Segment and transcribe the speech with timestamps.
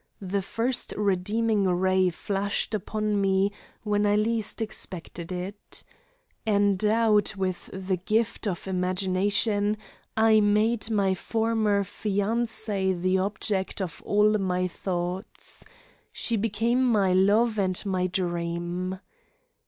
[0.19, 3.51] The first redeeming ray flashed upon me
[3.83, 5.83] when I least expected it.
[6.47, 9.77] Endowed with the gift of imagination,
[10.17, 15.63] I made my former fiancee the object of all my thoughts.
[16.11, 18.97] She became my love and my dream.